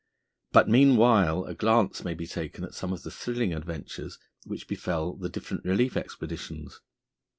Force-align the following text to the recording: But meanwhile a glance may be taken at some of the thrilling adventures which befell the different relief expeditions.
But 0.51 0.67
meanwhile 0.67 1.45
a 1.45 1.53
glance 1.53 2.03
may 2.03 2.15
be 2.15 2.25
taken 2.25 2.63
at 2.63 2.73
some 2.73 2.91
of 2.91 3.03
the 3.03 3.11
thrilling 3.11 3.53
adventures 3.53 4.17
which 4.45 4.67
befell 4.67 5.13
the 5.15 5.29
different 5.29 5.63
relief 5.63 5.95
expeditions. 5.95 6.81